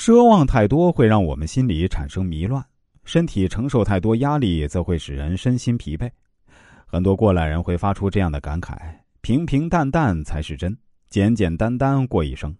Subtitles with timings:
[0.00, 2.64] 奢望太多会让我们心里产生迷乱，
[3.04, 6.10] 身体承受太多压力则会使人身心疲惫。
[6.86, 8.78] 很多过来人会发出这样的感慨：
[9.20, 10.74] 平平淡淡才是真，
[11.10, 12.56] 简简单单过一生。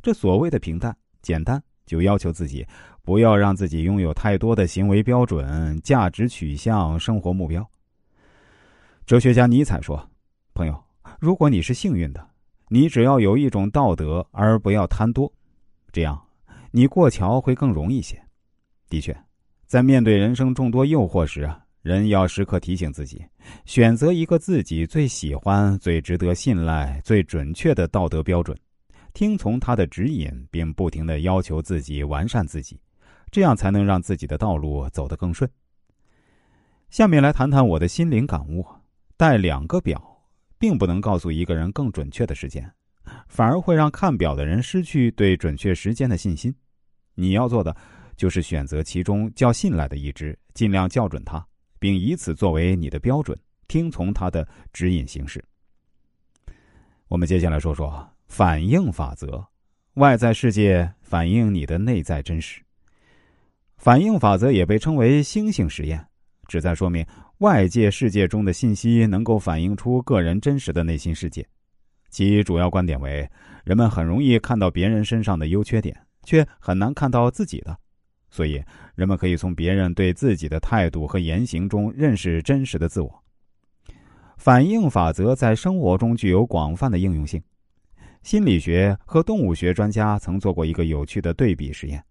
[0.00, 2.64] 这所谓的平淡简单，就要求自己
[3.02, 7.68] 不要让自己拥有太多的行为标准、价值取向、生活目标。
[9.06, 10.08] 哲学家尼采说
[10.54, 10.84] ：“朋友，
[11.18, 12.24] 如果你是幸运的，
[12.68, 15.32] 你只要有一种道德，而不要贪多，
[15.90, 16.16] 这样
[16.70, 18.20] 你过桥会更容易些。”
[18.88, 19.16] 的确，
[19.66, 21.64] 在面对人生众多诱惑时啊。
[21.82, 23.24] 人要时刻提醒自己，
[23.64, 28.54] 选择一个自己最喜欢、最值得信赖、最准确的道德标准，
[29.14, 32.78] 听从他的指引，并不停的要求自己完善自己，
[33.30, 35.50] 这样才能让自己的道路走得更顺。
[36.90, 38.62] 下面来谈谈我的心灵感悟：
[39.16, 39.98] 带两个表，
[40.58, 42.70] 并不能告诉一个人更准确的时间，
[43.28, 46.54] 反而会让看表的人失去对准确时间的信心。
[47.14, 47.76] 你要做的，
[48.16, 51.44] 就是选择其中较信赖的一只，尽量校准它。
[51.78, 53.34] 并以此作为你的标准，
[53.66, 55.42] 听从它的指引行事。
[57.08, 59.42] 我们接下来说说反应法则，
[59.94, 62.60] 外在世界反映你的内在真实。
[63.78, 66.06] 反应法则也被称为星星实验，
[66.48, 67.02] 旨在说明
[67.38, 71.48] 外界世界中的信息能够反映出个人真实的内心世界。
[72.10, 73.26] 其主要观点为：
[73.64, 77.76] 人们很容易看到别人身上的优缺点，却很难看到自己的。
[78.28, 78.62] 所以，
[78.94, 83.24] 人们可以从别人对自己的态度和言行中认识真实的自我。
[84.36, 87.42] 反应法则在生活中具有广泛的应用性。
[88.22, 92.02] 心理学和动物学专家曾做过一个有趣的对比实验：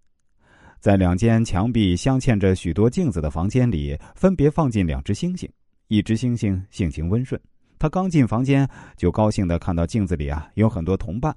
[0.80, 5.48] 在两间墙壁镶嵌着许多镜子的房间里，分别放进两只猩猩。
[5.88, 7.40] 一只猩猩性情温顺，
[7.80, 11.36] 他刚进房间就高兴的看到镜子里啊有很多同伴，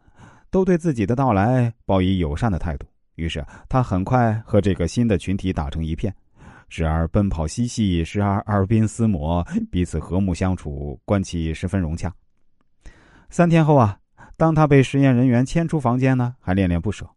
[0.51, 2.87] 都对自己的到来抱以友善的态度。
[3.15, 6.13] 于是他很快和这个新的群体打成一片，
[6.69, 12.13] 时而奔跑嬉戏，时而耳鬓厮磨，彼此和睦相处，关系十分融洽。
[13.31, 13.97] 三天后啊，
[14.37, 17.09] 当他被实验人员牵出房间呢，还恋恋不舍。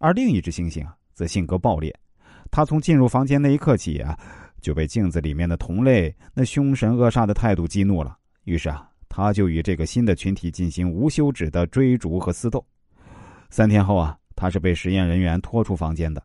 [0.00, 1.96] 而另一只猩猩啊，则性格暴烈，
[2.50, 4.18] 他从进入房间那一刻起啊，
[4.60, 8.18] 就被镜子里面的同类那凶神恶煞的态度激怒了。
[8.44, 12.64] 于是啊，他就与这个新的群体进行无休止的追逐和厮斗。
[13.50, 14.16] 三天后啊。
[14.36, 16.20] 他是被实验人员拖出房间的，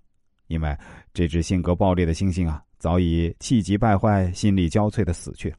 [0.48, 0.76] 因为
[1.14, 5.54] 这只性格暴烈的猩猩啊，早已气急败坏、心力交瘁的死去。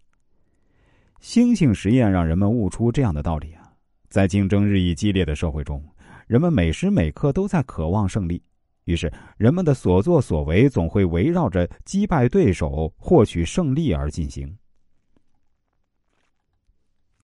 [1.23, 3.71] 猩猩实验让人们悟出这样的道理啊，
[4.09, 5.81] 在竞争日益激烈的社会中，
[6.27, 8.43] 人们每时每刻都在渴望胜利，
[8.85, 14.53] 于是人们的所作所为总会围绕着击败对手、获取胜利而进行。